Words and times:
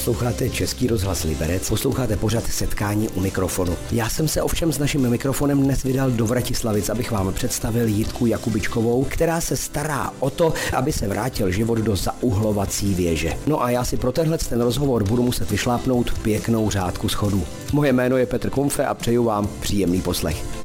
Posloucháte 0.00 0.50
Český 0.50 0.86
rozhlas 0.86 1.24
Liberec, 1.24 1.68
posloucháte 1.68 2.16
pořad 2.16 2.44
setkání 2.46 3.08
u 3.08 3.20
mikrofonu. 3.20 3.76
Já 3.92 4.08
jsem 4.08 4.28
se 4.28 4.42
ovšem 4.42 4.72
s 4.72 4.78
naším 4.78 5.10
mikrofonem 5.10 5.62
dnes 5.62 5.82
vydal 5.82 6.10
do 6.10 6.26
Vratislavic, 6.26 6.88
abych 6.88 7.10
vám 7.10 7.32
představil 7.32 7.86
Jitku 7.86 8.26
Jakubičkovou, 8.26 9.04
která 9.04 9.40
se 9.40 9.56
stará 9.56 10.12
o 10.20 10.30
to, 10.30 10.52
aby 10.72 10.92
se 10.92 11.08
vrátil 11.08 11.50
život 11.50 11.78
do 11.78 11.96
zauhlovací 11.96 12.94
věže. 12.94 13.36
No 13.46 13.62
a 13.62 13.70
já 13.70 13.84
si 13.84 13.96
pro 13.96 14.12
tenhle 14.12 14.38
ten 14.38 14.60
rozhovor 14.60 15.04
budu 15.04 15.22
muset 15.22 15.50
vyšlápnout 15.50 16.18
pěknou 16.18 16.70
řádku 16.70 17.08
schodů. 17.08 17.44
Moje 17.72 17.92
jméno 17.92 18.16
je 18.16 18.26
Petr 18.26 18.50
Kumfe 18.50 18.86
a 18.86 18.94
přeju 18.94 19.24
vám 19.24 19.48
příjemný 19.60 20.02
poslech. 20.02 20.59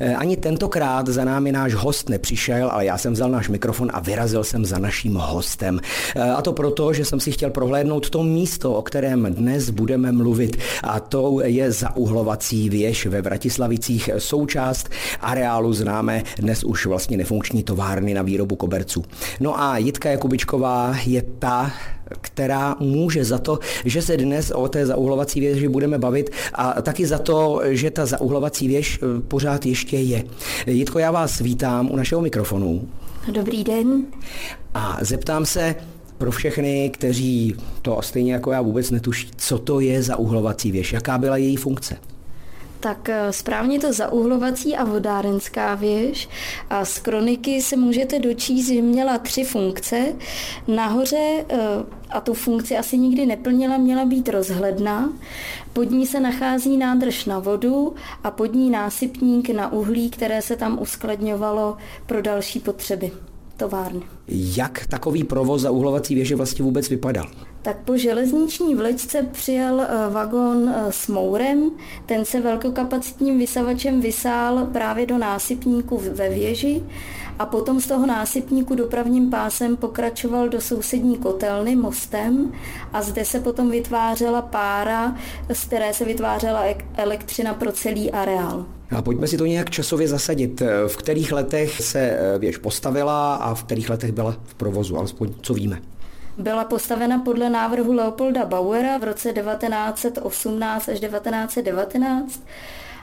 Ani 0.00 0.36
tentokrát 0.36 1.08
za 1.08 1.24
námi 1.24 1.52
náš 1.52 1.74
host 1.74 2.08
nepřišel, 2.08 2.68
ale 2.72 2.84
já 2.84 2.98
jsem 2.98 3.12
vzal 3.12 3.30
náš 3.30 3.48
mikrofon 3.48 3.90
a 3.94 4.00
vyrazil 4.00 4.44
jsem 4.44 4.64
za 4.64 4.78
naším 4.78 5.14
hostem. 5.14 5.80
Eh, 6.16 6.30
a 6.30 6.42
to 6.42 6.52
proto, 6.52 6.92
že 6.92 7.04
jsem 7.04 7.20
si 7.20 7.32
chtěl 7.32 7.50
prohlédnout 7.50 8.10
to 8.10 8.22
místo, 8.22 8.74
o 8.74 8.82
kterém 8.82 9.24
dnes 9.24 9.70
budeme 9.70 10.12
mluvit. 10.12 10.56
A 10.82 11.00
to 11.00 11.40
je 11.44 11.72
zauhlovací 11.72 12.68
věž 12.68 13.06
ve 13.06 13.22
Vratislavicích, 13.22 14.10
součást 14.18 14.88
areálu 15.20 15.72
známé 15.72 16.22
dnes 16.38 16.64
už 16.64 16.86
vlastně 16.86 17.16
nefunkční 17.16 17.62
továrny 17.62 18.14
na 18.14 18.22
výrobu 18.22 18.56
koberců. 18.56 19.04
No 19.40 19.60
a 19.60 19.78
Jitka 19.78 20.10
Jakubičková 20.10 20.96
je 21.06 21.22
ta, 21.38 21.72
která 22.20 22.76
může 22.80 23.24
za 23.24 23.38
to, 23.38 23.58
že 23.84 24.02
se 24.02 24.16
dnes 24.16 24.50
o 24.50 24.68
té 24.68 24.86
zauhlovací 24.86 25.40
věži 25.40 25.68
budeme 25.68 25.98
bavit 25.98 26.30
a 26.54 26.82
taky 26.82 27.06
za 27.06 27.18
to, 27.18 27.60
že 27.64 27.90
ta 27.90 28.06
zauhlovací 28.06 28.68
věž 28.68 28.98
eh, 29.02 29.20
pořád 29.20 29.66
ještě 29.66 29.96
je. 29.96 30.24
Jitko, 30.66 30.98
já 30.98 31.10
vás 31.10 31.38
vítám 31.38 31.90
u 31.90 31.96
našeho 31.96 32.20
mikrofonu. 32.20 32.88
Dobrý 33.32 33.64
den. 33.64 34.06
A 34.74 34.98
zeptám 35.00 35.46
se, 35.46 35.74
pro 36.18 36.30
všechny, 36.30 36.90
kteří 36.90 37.54
to 37.82 38.02
stejně 38.02 38.32
jako 38.32 38.52
já 38.52 38.60
vůbec 38.60 38.90
netuší, 38.90 39.30
co 39.36 39.58
to 39.58 39.80
je 39.80 40.02
za 40.02 40.16
uhlovací 40.16 40.72
věž, 40.72 40.92
jaká 40.92 41.18
byla 41.18 41.36
její 41.36 41.56
funkce? 41.56 41.96
Tak 42.80 43.08
eh, 43.08 43.32
správně 43.32 43.80
to 43.80 43.92
zauhlovací 43.92 44.76
a 44.76 44.84
vodárenská 44.84 45.74
věž. 45.74 46.28
A 46.70 46.84
z 46.84 46.98
kroniky 46.98 47.62
se 47.62 47.76
můžete 47.76 48.18
dočíst, 48.18 48.68
že 48.68 48.82
měla 48.82 49.18
tři 49.18 49.44
funkce. 49.44 50.12
Nahoře, 50.68 51.44
eh, 51.48 51.58
a 52.10 52.20
tu 52.20 52.34
funkci 52.34 52.76
asi 52.76 52.98
nikdy 52.98 53.26
neplnila, 53.26 53.76
měla 53.76 54.04
být 54.04 54.28
rozhledna. 54.28 55.12
Pod 55.72 55.90
ní 55.90 56.06
se 56.06 56.20
nachází 56.20 56.76
nádrž 56.76 57.24
na 57.24 57.38
vodu 57.38 57.94
a 58.24 58.30
pod 58.30 58.54
ní 58.54 58.70
násypník 58.70 59.50
na 59.50 59.72
uhlí, 59.72 60.10
které 60.10 60.42
se 60.42 60.56
tam 60.56 60.78
uskladňovalo 60.82 61.76
pro 62.06 62.22
další 62.22 62.60
potřeby 62.60 63.10
továrny. 63.56 64.02
Jak 64.32 64.86
takový 64.86 65.24
provoz 65.24 65.62
za 65.62 65.70
uhlovací 65.70 66.14
věže 66.14 66.36
vlastně 66.36 66.64
vůbec 66.64 66.88
vypadal? 66.88 67.26
Tak 67.62 67.76
po 67.84 67.96
železniční 67.96 68.74
vlečce 68.74 69.22
přijel 69.32 69.80
eh, 69.80 70.10
vagon 70.10 70.68
eh, 70.68 70.92
s 70.92 71.08
mourem, 71.08 71.70
ten 72.06 72.24
se 72.24 72.40
velkokapacitním 72.40 73.38
vysavačem 73.38 74.00
vysál 74.00 74.66
právě 74.72 75.06
do 75.06 75.18
násypníku 75.18 76.02
ve 76.14 76.28
věži 76.28 76.82
a 77.38 77.46
potom 77.46 77.80
z 77.80 77.86
toho 77.86 78.06
násypníku 78.06 78.74
dopravním 78.74 79.30
pásem 79.30 79.76
pokračoval 79.76 80.48
do 80.48 80.60
sousední 80.60 81.16
kotelny 81.16 81.76
mostem 81.76 82.52
a 82.92 83.02
zde 83.02 83.24
se 83.24 83.40
potom 83.40 83.70
vytvářela 83.70 84.42
pára, 84.42 85.16
z 85.52 85.64
které 85.64 85.94
se 85.94 86.04
vytvářela 86.04 86.64
elektřina 86.96 87.54
pro 87.54 87.72
celý 87.72 88.10
areál. 88.10 88.66
A 88.90 89.02
pojďme 89.02 89.26
si 89.26 89.36
to 89.36 89.46
nějak 89.46 89.70
časově 89.70 90.08
zasadit. 90.08 90.62
V 90.86 90.96
kterých 90.96 91.32
letech 91.32 91.82
se 91.82 92.00
eh, 92.00 92.38
věž 92.38 92.56
postavila 92.56 93.34
a 93.34 93.54
v 93.54 93.64
kterých 93.64 93.90
letech 93.90 94.12
byla 94.12 94.19
v 94.44 94.54
provozu, 94.54 94.96
alespoň 94.96 95.34
co 95.42 95.54
víme? 95.54 95.82
Byla 96.38 96.64
postavena 96.64 97.18
podle 97.18 97.50
návrhu 97.50 97.92
Leopolda 97.92 98.44
Bauera 98.44 98.98
v 98.98 99.04
roce 99.04 99.32
1918 99.32 100.88
až 100.88 101.00
1919 101.00 102.42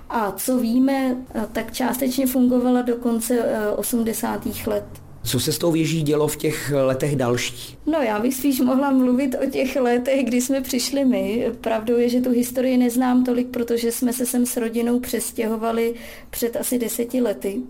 a 0.09 0.31
co 0.31 0.57
víme, 0.57 1.15
tak 1.51 1.73
částečně 1.73 2.27
fungovala 2.27 2.81
do 2.81 2.95
konce 2.95 3.39
80. 3.75 4.47
Eh, 4.67 4.69
let. 4.69 4.85
Co 5.23 5.39
se 5.39 5.51
s 5.51 5.57
tou 5.57 5.71
věží 5.71 6.01
dělo 6.01 6.27
v 6.27 6.35
těch 6.35 6.73
letech 6.85 7.15
dalších? 7.15 7.77
No 7.85 7.99
já 8.01 8.19
bych 8.19 8.33
spíš 8.33 8.59
mohla 8.59 8.91
mluvit 8.91 9.35
o 9.47 9.49
těch 9.49 9.75
letech, 9.75 10.25
kdy 10.25 10.41
jsme 10.41 10.61
přišli 10.61 11.05
my. 11.05 11.51
Pravdou 11.61 11.97
je, 11.97 12.09
že 12.09 12.21
tu 12.21 12.31
historii 12.31 12.77
neznám 12.77 13.23
tolik, 13.23 13.47
protože 13.47 13.91
jsme 13.91 14.13
se 14.13 14.25
sem 14.25 14.45
s 14.45 14.57
rodinou 14.57 14.99
přestěhovali 14.99 15.93
před 16.29 16.55
asi 16.55 16.79
deseti 16.79 17.21
lety. 17.21 17.61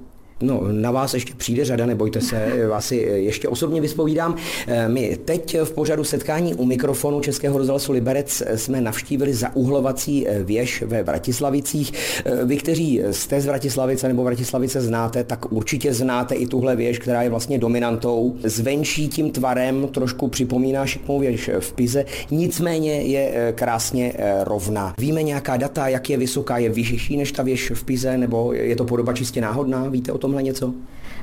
No, 0.41 0.61
na 0.71 0.91
vás 0.91 1.13
ještě 1.13 1.33
přijde 1.37 1.65
řada, 1.65 1.85
nebojte 1.85 2.21
se, 2.21 2.67
vás 2.69 2.85
si 2.85 2.95
ještě 2.95 3.47
osobně 3.47 3.81
vyspovídám. 3.81 4.35
Eh, 4.67 4.89
my 4.89 5.17
teď 5.25 5.57
v 5.63 5.71
pořadu 5.71 6.03
setkání 6.03 6.55
u 6.55 6.65
mikrofonu 6.65 7.19
Českého 7.19 7.57
rozhlasu 7.57 7.91
Liberec 7.91 8.43
jsme 8.55 8.81
navštívili 8.81 9.33
zauhlovací 9.33 10.27
eh, 10.27 10.43
věž 10.43 10.81
ve 10.81 11.03
Vratislavicích. 11.03 11.93
Eh, 12.25 12.45
vy, 12.45 12.57
kteří 12.57 13.01
jste 13.11 13.41
z 13.41 13.45
Vratislavice 13.45 14.07
nebo 14.07 14.23
Vratislavice 14.23 14.81
znáte, 14.81 15.23
tak 15.23 15.51
určitě 15.51 15.93
znáte 15.93 16.35
i 16.35 16.47
tuhle 16.47 16.75
věž, 16.75 16.99
která 16.99 17.21
je 17.21 17.29
vlastně 17.29 17.59
dominantou. 17.59 18.35
Zvenší 18.43 19.07
tím 19.07 19.31
tvarem 19.31 19.87
trošku 19.87 20.27
připomíná 20.27 20.85
šikmou 20.85 21.19
věž 21.19 21.49
v 21.59 21.73
Pize, 21.73 22.05
nicméně 22.31 22.91
je 22.91 23.53
krásně 23.55 24.13
rovná. 24.43 24.93
Víme 24.97 25.23
nějaká 25.23 25.57
data, 25.57 25.87
jak 25.87 26.09
je 26.09 26.17
vysoká, 26.17 26.57
je 26.57 26.69
vyšší 26.69 27.17
než 27.17 27.31
ta 27.31 27.43
věž 27.43 27.71
v 27.75 27.83
Pize, 27.83 28.17
nebo 28.17 28.53
je 28.53 28.75
to 28.75 28.85
podoba 28.85 29.13
čistě 29.13 29.41
náhodná? 29.41 29.89
Víte 29.89 30.11
o 30.11 30.17
tom? 30.17 30.26
Tomhle 30.27 30.43
něco? 30.43 30.73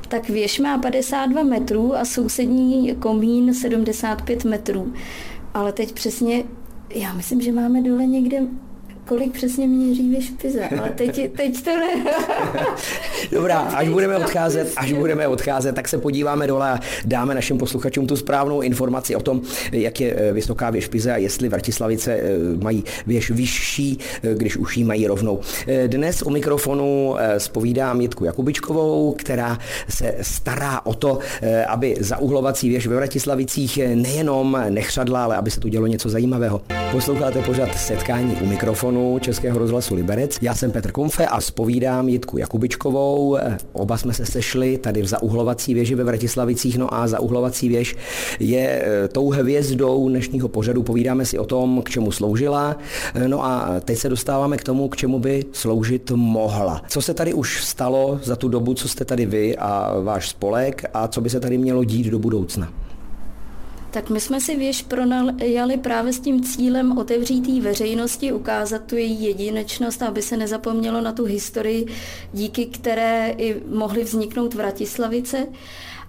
Tak 0.09 0.29
věž 0.29 0.61
má 0.61 0.79
52 0.79 1.43
metrů 1.43 1.97
a 1.97 2.05
sousední 2.05 2.95
komín 2.95 3.55
75 3.55 4.45
metrů. 4.45 4.93
Ale 5.55 5.73
teď 5.73 5.93
přesně, 5.93 6.45
já 6.95 7.13
myslím, 7.13 7.41
že 7.41 7.53
máme 7.53 7.83
dole 7.83 8.07
někde 8.07 8.41
kolik 9.09 9.33
přesně 9.33 9.67
měří 9.67 10.11
věž 10.11 10.33
Piza, 10.43 10.61
ale 10.81 10.91
teď, 10.91 11.33
teď 11.37 11.65
to 11.65 11.71
ne. 11.71 12.05
Dobrá, 13.33 13.59
až 13.59 13.89
budeme 13.89 14.17
odcházet, 14.17 14.73
až 14.77 14.93
budeme 14.93 15.29
odcházet, 15.29 15.75
tak 15.75 15.89
se 15.89 15.99
podíváme 15.99 16.47
dole 16.47 16.71
a 16.71 16.81
dáme 17.05 17.35
našim 17.35 17.59
posluchačům 17.59 18.07
tu 18.07 18.17
správnou 18.17 18.61
informaci 18.61 19.17
o 19.17 19.21
tom, 19.21 19.41
jak 19.73 20.01
je 20.01 20.15
eh, 20.17 20.33
vysoká 20.33 20.71
věž 20.71 20.89
Pize 20.89 21.13
a 21.13 21.17
jestli 21.17 21.49
Vratislavice 21.49 22.13
eh, 22.13 22.23
mají 22.63 22.85
věž 23.07 23.31
vyšší, 23.31 23.99
eh, 24.23 24.35
když 24.35 24.57
už 24.57 24.77
ji 24.77 24.85
mají 24.85 25.07
rovnou. 25.07 25.41
Dnes 25.87 26.23
u 26.23 26.31
mikrofonu 26.31 27.17
spovídám 27.39 28.01
Jitku 28.01 28.25
Jakubičkovou, 28.25 29.15
která 29.19 29.59
se 29.89 30.15
stará 30.21 30.87
o 30.87 30.95
to, 30.95 31.19
aby 31.69 31.97
zauhlovací 32.01 32.69
věž 32.69 32.87
ve 32.87 32.97
Vratislavicích 32.97 33.79
nejenom 33.95 34.59
nechřadla, 34.69 35.25
ale 35.25 35.37
aby 35.37 35.51
se 35.51 35.61
tu 35.61 35.69
dělo 35.69 35.87
něco 35.87 36.09
zajímavého. 36.09 36.61
Posloucháte 36.93 37.43
pořád 37.43 37.75
setkání 37.79 38.37
u 38.43 38.47
mikrofonu 38.47 38.94
mikrofonu 38.95 39.19
Českého 39.19 39.59
rozhlasu 39.59 39.95
Liberec. 39.95 40.39
Já 40.43 40.55
jsem 40.55 40.71
Petr 40.71 40.93
Kumfe 40.93 41.27
a 41.27 41.41
spovídám 41.41 42.09
Jitku 42.09 42.39
Jakubičkovou. 42.39 43.39
Oba 43.73 43.97
jsme 43.97 44.15
se 44.15 44.27
sešli 44.27 44.79
tady 44.79 45.03
v 45.03 45.07
zauhlovací 45.07 45.75
věži 45.75 45.95
ve 45.95 46.05
Vratislavicích, 46.05 46.79
no 46.79 46.95
a 46.95 47.07
zauhlovací 47.09 47.69
věž 47.69 47.97
je 48.41 48.85
e, 48.85 49.09
tou 49.09 49.31
hvězdou 49.31 50.09
dnešního 50.09 50.49
pořadu. 50.49 50.83
Povídáme 50.83 51.27
si 51.27 51.39
o 51.39 51.45
tom, 51.45 51.83
k 51.83 51.91
čemu 51.91 52.13
sloužila. 52.13 52.77
E, 53.15 53.29
no 53.29 53.45
a 53.45 53.81
teď 53.85 53.99
se 53.99 54.09
dostáváme 54.09 54.57
k 54.57 54.65
tomu, 54.65 54.89
k 54.89 54.97
čemu 54.97 55.19
by 55.19 55.45
sloužit 55.53 56.11
mohla. 56.15 56.83
Co 56.89 57.03
se 57.03 57.15
tady 57.15 57.35
už 57.35 57.65
stalo 57.65 58.21
za 58.23 58.37
tu 58.37 58.49
dobu, 58.49 58.75
co 58.75 58.89
jste 58.89 59.05
tady 59.05 59.27
vy 59.27 59.57
a 59.57 59.95
váš 60.01 60.29
spolek 60.29 60.85
a 60.95 61.09
co 61.09 61.21
by 61.21 61.31
se 61.31 61.41
tady 61.41 61.59
mělo 61.59 61.85
dít 61.85 62.07
do 62.07 62.19
budoucna? 62.19 62.84
Tak 63.95 64.11
my 64.11 64.21
jsme 64.21 64.41
si 64.41 64.57
věž 64.57 64.83
pronajali 64.83 65.77
právě 65.77 66.13
s 66.13 66.21
tím 66.21 66.43
cílem 66.43 66.99
otevřít 66.99 67.61
veřejnosti, 67.61 68.33
ukázat 68.33 68.83
tu 68.87 68.97
její 68.97 69.25
jedinečnost, 69.25 70.03
aby 70.03 70.23
se 70.23 70.37
nezapomnělo 70.37 71.01
na 71.01 71.13
tu 71.13 71.25
historii, 71.25 71.87
díky 72.33 72.67
které 72.67 73.35
i 73.39 73.63
mohly 73.69 74.05
vzniknout 74.05 74.55
Vratislavice. 74.55 75.47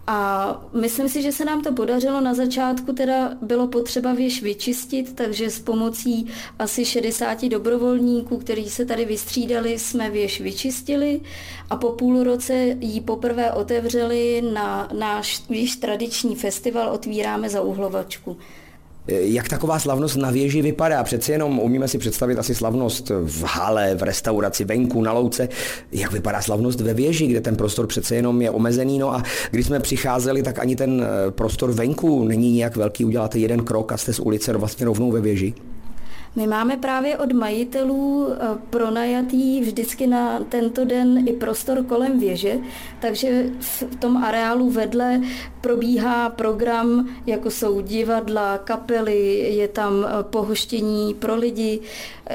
A 0.08 0.62
myslím 0.74 1.10
si, 1.10 1.22
že 1.22 1.32
se 1.32 1.46
nám 1.46 1.62
to 1.62 1.74
podařilo. 1.74 2.22
Na 2.22 2.34
začátku 2.34 2.94
teda 2.94 3.32
bylo 3.42 3.68
potřeba 3.68 4.14
věž 4.14 4.42
vyčistit, 4.42 5.16
takže 5.16 5.50
s 5.50 5.60
pomocí 5.60 6.28
asi 6.60 6.86
60 6.86 7.46
dobrovolníků, 7.46 8.38
kteří 8.38 8.70
se 8.70 8.86
tady 8.86 9.06
vystřídali, 9.06 9.80
jsme 9.80 10.10
věž 10.10 10.42
vyčistili 10.42 11.22
a 11.70 11.76
po 11.76 11.92
půl 11.92 12.24
roce 12.24 12.54
ji 12.80 13.02
poprvé 13.02 13.52
otevřeli 13.52 14.42
na 14.54 14.90
náš 15.00 15.44
věž 15.50 15.76
tradiční 15.76 16.36
festival 16.36 16.94
Otvíráme 16.94 17.50
za 17.50 17.62
uhlovačku. 17.62 18.38
Jak 19.08 19.50
taková 19.50 19.80
slavnost 19.80 20.16
na 20.16 20.32
věži 20.32 20.62
vypadá? 20.62 21.04
Přeci 21.04 21.32
jenom 21.32 21.60
umíme 21.60 21.88
si 21.88 21.98
představit 21.98 22.40
asi 22.40 22.56
slavnost 22.56 23.10
v 23.10 23.44
hale, 23.44 23.96
v 23.96 24.04
restauraci, 24.04 24.66
venku, 24.66 25.02
na 25.02 25.12
louce. 25.14 25.50
Jak 25.92 26.12
vypadá 26.12 26.42
slavnost 26.42 26.82
ve 26.82 26.94
věži, 26.94 27.28
kde 27.28 27.42
ten 27.42 27.56
prostor 27.56 27.88
přece 27.88 28.16
jenom 28.16 28.42
je 28.42 28.52
omezený? 28.52 29.00
No 29.00 29.14
a 29.14 29.24
když 29.52 29.66
jsme 29.66 29.80
přicházeli, 29.80 30.44
tak 30.44 30.60
ani 30.60 30.76
ten 30.76 31.04
eh, 31.04 31.32
prostor 31.32 31.72
venku 31.72 32.24
není 32.24 32.52
nějak 32.52 32.76
velký. 32.76 33.06
Uděláte 33.06 33.40
jeden 33.40 33.64
krok 33.64 33.92
a 33.92 33.98
jste 33.98 34.14
z 34.14 34.20
ulice 34.20 34.54
vlastně 34.54 34.86
rovnou 34.86 35.12
ve 35.12 35.22
věži. 35.22 35.54
My 36.36 36.48
máme 36.48 36.78
právě 36.78 37.18
od 37.18 37.34
majitelů 37.34 38.28
eh, 38.30 38.48
pronajatý 38.70 39.62
vždycky 39.62 40.08
na 40.08 40.40
tento 40.40 40.86
den 40.86 41.24
i 41.28 41.34
prostor 41.34 41.84
kolem 41.84 42.20
věže, 42.20 42.58
takže 43.00 43.46
v 43.60 43.96
tom 44.00 44.18
areálu 44.18 44.70
vedle 44.70 45.22
probíhá 45.66 46.30
program, 46.30 47.10
jako 47.26 47.52
jsou 47.52 47.82
divadla, 47.82 48.58
kapely, 48.58 49.38
je 49.56 49.68
tam 49.68 50.06
eh, 50.06 50.24
pohoštění 50.24 51.14
pro 51.14 51.36
lidi 51.36 51.80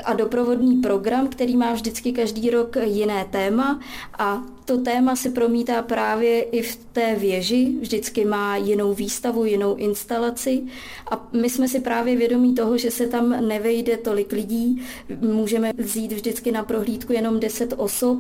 a 0.05 0.13
doprovodný 0.15 0.77
program, 0.77 1.29
který 1.29 1.57
má 1.57 1.73
vždycky 1.73 2.13
každý 2.13 2.51
rok 2.51 2.77
jiné 2.85 3.27
téma. 3.31 3.81
A 4.19 4.43
to 4.65 4.79
téma 4.79 5.17
se 5.17 5.31
promítá 5.31 5.83
právě 5.83 6.43
i 6.43 6.63
v 6.63 6.77
té 6.77 7.15
věži, 7.15 7.75
vždycky 7.81 8.25
má 8.25 8.57
jinou 8.57 8.95
výstavu, 8.95 9.45
jinou 9.45 9.75
instalaci. 9.75 10.63
A 11.11 11.29
my 11.33 11.51
jsme 11.51 11.69
si 11.69 11.81
právě 11.81 12.17
vědomí 12.17 12.55
toho, 12.55 12.79
že 12.79 12.91
se 12.91 13.07
tam 13.07 13.49
nevejde 13.49 13.97
tolik 13.97 14.33
lidí, 14.33 14.83
můžeme 15.21 15.73
vzít 15.79 16.13
vždycky 16.13 16.53
na 16.53 16.65
prohlídku 16.65 17.13
jenom 17.13 17.41
10 17.41 17.75
osob, 17.77 18.19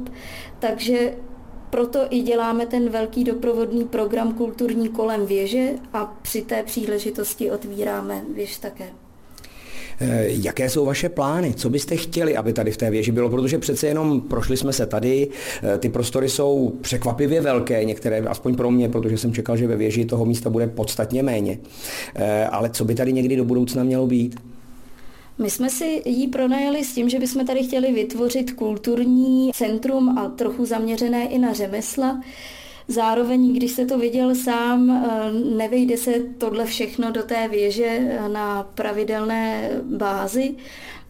takže 0.59 1.15
proto 1.71 1.99
i 2.11 2.21
děláme 2.21 2.67
ten 2.67 2.89
velký 2.89 3.25
doprovodný 3.25 3.85
program 3.85 4.35
kulturní 4.35 4.89
kolem 4.89 5.27
věže 5.27 5.71
a 5.93 6.19
při 6.23 6.43
té 6.43 6.63
příležitosti 6.63 7.51
otvíráme 7.51 8.23
věž 8.35 8.59
také. 8.59 8.85
Eh, 10.03 10.25
jaké 10.29 10.71
jsou 10.71 10.85
vaše 10.85 11.09
plány? 11.09 11.55
Co 11.55 11.71
byste 11.71 11.97
chtěli, 11.97 12.37
aby 12.37 12.53
tady 12.53 12.71
v 12.71 12.77
té 12.77 12.91
věži 12.91 13.13
bylo? 13.13 13.29
Protože 13.29 13.59
přece 13.59 13.87
jenom 13.87 14.21
prošli 14.21 14.57
jsme 14.57 14.73
se 14.73 14.87
tady, 14.87 15.29
eh, 15.63 15.79
ty 15.79 15.89
prostory 15.89 16.29
jsou 16.29 16.73
překvapivě 16.81 17.41
velké, 17.41 17.85
některé, 17.85 18.19
aspoň 18.21 18.57
pro 18.57 18.71
mě, 18.71 18.89
protože 18.89 19.19
jsem 19.19 19.33
čekal, 19.33 19.57
že 19.57 19.67
ve 19.67 19.77
věži 19.77 20.05
toho 20.05 20.25
místa 20.25 20.51
bude 20.51 20.67
podstatně 20.67 21.23
méně. 21.23 21.59
Eh, 22.15 22.47
ale 22.47 22.71
co 22.71 22.85
by 22.85 22.95
tady 22.95 23.13
někdy 23.13 23.37
do 23.37 23.45
budoucna 23.45 23.85
mělo 23.85 24.07
být? 24.07 24.50
My 25.39 25.51
jsme 25.51 25.71
si 25.71 26.03
ji 26.05 26.29
pronajali 26.29 26.85
s 26.85 26.95
tím, 26.95 27.09
že 27.09 27.19
bychom 27.19 27.47
tady 27.47 27.63
chtěli 27.63 27.93
vytvořit 27.93 28.53
kulturní 28.53 29.51
centrum 29.55 30.19
a 30.19 30.29
trochu 30.29 30.65
zaměřené 30.65 31.29
i 31.29 31.39
na 31.39 31.53
řemesla. 31.53 32.21
Zároveň, 32.91 33.55
když 33.55 33.73
se 33.73 33.87
to 33.87 33.99
viděl 33.99 34.35
sám, 34.35 34.91
eh, 34.91 35.33
nevejde 35.57 35.97
se 35.97 36.15
tohle 36.39 36.67
všechno 36.67 37.11
do 37.13 37.23
té 37.23 37.49
věže 37.49 37.87
eh, 37.87 38.29
na 38.29 38.63
pravidelné 38.63 39.71
bázi, 39.83 40.55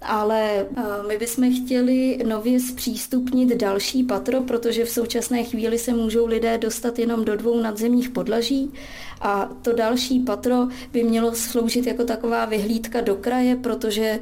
ale 0.03 0.67
eh, 0.77 0.82
my 1.09 1.19
bychom 1.19 1.55
chtěli 1.55 2.19
nově 2.27 2.61
zpřístupnit 2.61 3.49
další 3.49 4.05
patro, 4.05 4.41
protože 4.41 4.85
v 4.85 4.91
současné 4.91 5.44
chvíli 5.44 5.79
se 5.79 5.93
můžou 5.93 6.27
lidé 6.27 6.59
dostat 6.59 6.99
jenom 6.99 7.25
do 7.25 7.37
dvou 7.37 7.61
nadzemních 7.61 8.11
podlaží. 8.11 8.73
A 9.21 9.50
to 9.62 9.73
další 9.73 10.21
patro 10.21 10.69
by 10.93 11.05
mělo 11.05 11.35
sloužit 11.35 11.87
jako 11.87 12.05
taková 12.05 12.44
vyhlídka 12.44 13.00
do 13.00 13.17
kraje, 13.17 13.56
protože 13.56 14.21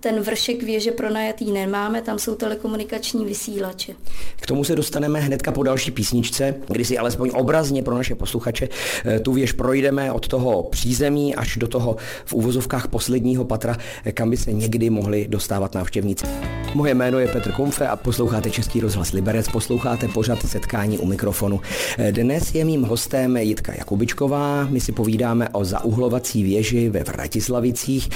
ten 0.00 0.20
vršek 0.20 0.62
věže 0.62 0.90
pronajatý 0.90 1.52
nemáme, 1.52 2.02
tam 2.02 2.18
jsou 2.18 2.34
telekomunikační 2.34 3.24
vysílače. 3.24 3.94
K 4.40 4.46
tomu 4.46 4.64
se 4.64 4.76
dostaneme 4.76 5.20
hnedka 5.20 5.52
po 5.52 5.62
další 5.62 5.90
písničce, 5.90 6.54
kdy 6.68 6.84
si 6.84 6.98
alespoň 6.98 7.30
obrazně 7.34 7.82
pro 7.82 7.94
naše 7.94 8.14
posluchače 8.14 8.68
eh, 9.04 9.20
tu 9.20 9.32
věž 9.32 9.52
projdeme 9.52 10.12
od 10.12 10.28
toho 10.28 10.62
přízemí 10.62 11.34
až 11.34 11.56
do 11.56 11.68
toho 11.68 11.96
v 12.24 12.32
úvozovkách 12.34 12.88
posledního 12.88 13.44
patra, 13.44 13.76
eh, 14.04 14.12
kam 14.12 14.30
by 14.30 14.36
se 14.36 14.52
někdy 14.52 14.90
mohli 14.90 15.26
dostávat 15.28 15.74
návštěvníci. 15.74 16.26
Moje 16.74 16.94
jméno 16.94 17.18
je 17.18 17.28
Petr 17.28 17.52
Komfe 17.52 17.88
a 17.88 17.96
posloucháte 17.96 18.50
Český 18.50 18.80
rozhlas 18.80 19.12
Liberec, 19.12 19.48
posloucháte 19.48 20.08
pořad 20.08 20.46
setkání 20.46 20.98
u 20.98 21.06
mikrofonu. 21.06 21.60
Eh, 21.98 22.12
dnes 22.12 22.54
je 22.54 22.64
mým 22.64 22.82
hostem 22.82 23.36
Jitka 23.36 23.72
Jakubičková, 23.78 24.66
my 24.70 24.80
si 24.80 24.92
povídáme 24.92 25.48
o 25.48 25.64
zauhlovací 25.64 26.42
věži 26.42 26.88
ve 26.88 27.04
Vratislavicích. 27.04 28.08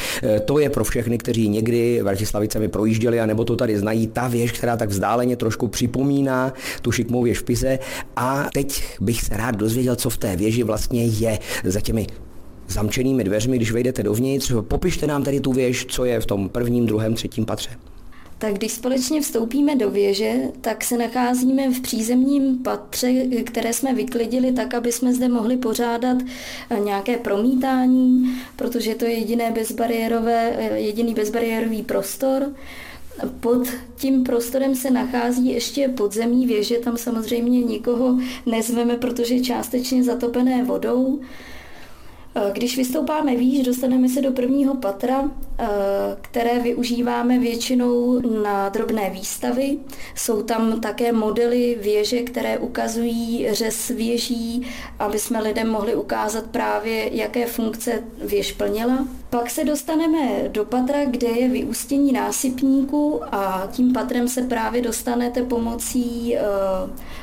To 0.44 0.58
je 0.58 0.70
pro 0.70 0.85
všechny, 0.85 1.19
kteří 1.19 1.49
někdy 1.49 1.71
někdy 1.72 2.02
Vratislavicemi 2.02 2.69
projížděli, 2.69 3.20
a 3.20 3.26
nebo 3.26 3.44
to 3.44 3.56
tady 3.56 3.78
znají, 3.78 4.06
ta 4.06 4.28
věž, 4.28 4.52
která 4.52 4.76
tak 4.76 4.88
vzdáleně 4.88 5.36
trošku 5.36 5.69
připomíná 5.69 6.52
tu 6.82 6.92
šikmou 6.92 7.22
věž 7.22 7.38
v 7.38 7.42
Pize. 7.42 7.78
A 8.16 8.48
teď 8.54 8.82
bych 9.00 9.22
se 9.22 9.36
rád 9.36 9.56
dozvěděl, 9.56 9.96
co 9.96 10.10
v 10.10 10.16
té 10.16 10.36
věži 10.36 10.62
vlastně 10.62 11.04
je 11.04 11.38
za 11.64 11.80
těmi 11.80 12.06
zamčenými 12.69 13.24
dveřmi, 13.24 13.56
když 13.56 13.72
vejdete 13.72 14.02
dovnitř. 14.02 14.52
Popište 14.69 15.06
nám 15.06 15.24
tady 15.24 15.40
tu 15.40 15.52
věž, 15.52 15.86
co 15.86 16.04
je 16.04 16.20
v 16.20 16.26
tom 16.26 16.48
prvním, 16.48 16.86
druhém, 16.86 17.14
třetím 17.14 17.44
patře 17.44 17.70
tak 18.42 18.54
když 18.54 18.72
společně 18.72 19.20
vstoupíme 19.20 19.76
do 19.76 19.90
věže, 19.90 20.34
tak 20.60 20.84
se 20.84 20.98
nacházíme 20.98 21.70
v 21.70 21.80
přízemním 21.80 22.58
patře, 22.58 23.12
které 23.44 23.72
jsme 23.72 23.94
vyklidili 23.94 24.52
tak, 24.52 24.74
aby 24.74 24.92
jsme 24.92 25.14
zde 25.14 25.28
mohli 25.28 25.56
pořádat 25.56 26.16
eh, 26.70 26.80
nějaké 26.80 27.16
promítání, 27.16 28.36
protože 28.56 28.94
to 28.94 29.04
je 29.04 29.10
jediné 29.10 29.50
bezbariérové, 29.50 30.56
eh, 30.58 30.78
jediný 30.78 31.14
bezbariérový 31.14 31.82
prostor. 31.82 32.54
Pod 33.40 33.68
tím 33.96 34.24
prostorem 34.24 34.74
se 34.74 34.90
nachází 34.90 35.48
ještě 35.48 35.88
podzemní 35.88 36.46
věže, 36.46 36.78
tam 36.78 36.96
samozřejmě 36.96 37.60
nikoho 37.60 38.18
nezveme, 38.46 38.96
protože 38.96 39.34
je 39.34 39.40
částečně 39.42 40.04
zatopené 40.04 40.64
vodou. 40.64 41.20
Eh, 42.34 42.50
když 42.52 42.76
vystoupáme 42.76 43.37
výš, 43.37 43.67
dostaneme 43.67 44.08
se 44.08 44.20
do 44.23 44.32
prvního 44.32 44.75
patra, 44.75 45.31
eh, 45.58 45.67
které 46.20 46.58
využíváme 46.58 47.38
většinou 47.38 48.20
na 48.43 48.69
drobné 48.69 49.11
výstavy. 49.11 49.79
Jsou 50.14 50.43
tam 50.43 50.81
také 50.81 51.12
modely 51.12 51.79
věže, 51.82 52.23
které 52.23 52.58
ukazují 52.58 53.46
řez 53.50 53.88
věží, 53.88 54.67
aby 54.99 55.19
jsme 55.19 55.43
lidem 55.43 55.69
mohli 55.70 55.94
ukázat 55.94 56.46
právě, 56.46 57.17
jaké 57.17 57.46
funkce 57.46 58.02
věž 58.25 58.52
plnila. 58.52 59.08
Pak 59.32 59.50
se 59.50 59.64
dostaneme 59.64 60.49
do 60.49 60.64
patra, 60.64 61.05
kde 61.05 61.29
je 61.29 61.49
vyústění 61.49 62.12
násypníku 62.12 63.20
a 63.34 63.69
tím 63.73 63.93
patrem 63.93 64.29
se 64.29 64.43
právě 64.43 64.82
dostanete 64.82 65.43
pomocí 65.43 66.37
eh, 66.37 66.40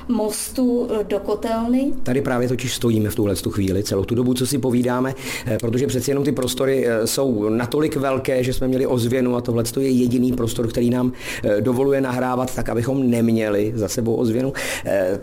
mostu 0.08 0.88
do 1.04 1.20
kotelny. 1.20 1.94
Tady 2.04 2.22
právě 2.22 2.48
totiž 2.48 2.74
stojíme 2.74 3.10
v 3.10 3.16
tuhle 3.16 3.36
chvíli, 3.50 3.84
celou 3.84 4.06
tu 4.06 4.16
dobu, 4.16 4.34
co 4.34 4.48
si 4.48 4.58
povídáme, 4.58 5.14
eh, 5.46 5.58
protože 5.62 5.88
přeci 5.88 6.12
jenom 6.12 6.24
ty 6.24 6.32
prostory 6.32 6.88
eh, 6.88 7.08
jsou 7.08 7.50
natolik 7.50 7.96
velké, 7.96 8.44
že 8.44 8.54
jsme 8.54 8.68
měli 8.68 8.88
ozvěnu 8.88 9.36
a 9.36 9.42
tohle 9.42 9.64
je 9.80 9.90
jediný 9.90 10.34
prostor, 10.34 10.68
který 10.68 10.90
nám 10.90 11.12
dovoluje 11.60 12.02
nahrávat 12.02 12.56
tak, 12.56 12.70
abychom 12.70 13.10
neměli 13.10 13.74
za 13.76 13.88
sebou 13.88 14.16
ozvěnu. 14.16 14.54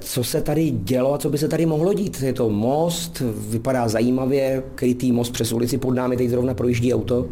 Co 0.00 0.24
se 0.24 0.40
tady 0.40 0.70
dělo 0.70 1.14
a 1.14 1.18
co 1.18 1.30
by 1.30 1.38
se 1.38 1.48
tady 1.48 1.66
mohlo 1.66 1.94
dít? 1.94 2.22
Je 2.22 2.32
to 2.32 2.50
most, 2.50 3.22
vypadá 3.36 3.88
zajímavě, 3.88 4.62
krytý 4.74 5.12
most 5.12 5.30
přes 5.30 5.52
ulici 5.52 5.78
pod 5.78 5.94
námi 5.94 6.16
teď 6.16 6.28
zrovna 6.28 6.54
projíždí 6.54 6.75
projíždí 6.76 6.94
auto? 6.94 7.26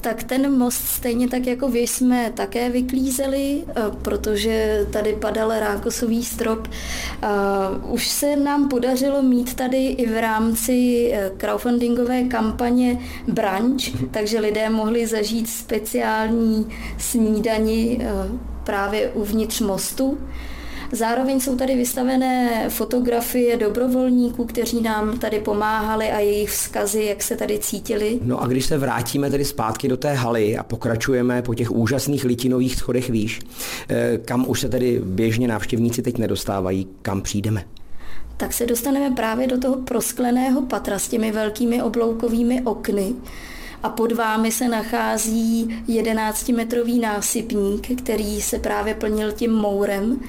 Tak 0.00 0.22
ten 0.24 0.58
most 0.58 0.88
stejně 0.88 1.28
tak 1.28 1.46
jako 1.46 1.68
vy 1.68 1.80
jsme 1.80 2.32
také 2.34 2.70
vyklízeli, 2.70 3.62
eh, 3.68 3.74
protože 4.02 4.86
tady 4.92 5.12
padal 5.12 5.50
rákosový 5.60 6.24
strop. 6.24 6.68
Eh, 7.22 7.26
už 7.88 8.08
se 8.08 8.36
nám 8.36 8.68
podařilo 8.68 9.22
mít 9.22 9.54
tady 9.54 9.86
i 9.86 10.06
v 10.06 10.20
rámci 10.20 11.10
eh, 11.12 11.30
crowdfundingové 11.36 12.24
kampaně 12.24 12.98
brunch, 13.28 14.10
takže 14.10 14.40
lidé 14.40 14.70
mohli 14.70 15.06
zažít 15.06 15.48
speciální 15.48 16.66
snídani 16.98 17.98
právě 18.64 19.10
uvnitř 19.10 19.60
mostu. 19.60 20.18
Zároveň 20.92 21.40
jsou 21.40 21.56
tady 21.56 21.76
vystavené 21.76 22.66
fotografie 22.68 23.56
dobrovolníků, 23.56 24.44
kteří 24.44 24.80
nám 24.80 25.18
tady 25.18 25.40
pomáhali 25.40 26.10
a 26.10 26.18
jejich 26.18 26.50
vzkazy, 26.50 27.04
jak 27.04 27.22
se 27.22 27.36
tady 27.36 27.58
cítili. 27.58 28.18
No 28.22 28.42
a 28.42 28.46
když 28.46 28.66
se 28.66 28.78
vrátíme 28.78 29.30
tedy 29.30 29.44
zpátky 29.44 29.88
do 29.88 29.96
té 29.96 30.14
haly 30.14 30.56
a 30.56 30.62
pokračujeme 30.62 31.42
po 31.42 31.54
těch 31.54 31.70
úžasných 31.70 32.24
litinových 32.24 32.76
schodech 32.76 33.10
výš, 33.10 33.40
eh, 33.88 34.18
kam 34.24 34.44
už 34.48 34.60
se 34.60 34.68
tedy 34.68 35.00
běžně 35.04 35.48
návštěvníci 35.48 36.02
teď 36.02 36.18
nedostávají, 36.18 36.88
kam 37.02 37.22
přijdeme? 37.22 37.64
Tak 38.36 38.52
se 38.52 38.66
dostaneme 38.66 39.16
právě 39.16 39.46
do 39.46 39.58
toho 39.58 39.76
proskleného 39.76 40.62
patra 40.62 40.98
s 40.98 41.08
těmi 41.08 41.32
velkými 41.32 41.82
obloukovými 41.82 42.62
okny, 42.62 43.14
a 43.82 43.88
pod 43.88 44.12
vámi 44.12 44.52
se 44.52 44.68
nachází 44.68 45.82
11-metrový 45.88 47.00
násypník, 47.00 48.02
který 48.02 48.42
se 48.42 48.58
právě 48.58 48.94
plnil 48.94 49.32
tím 49.32 49.52
mourem. 49.52 50.20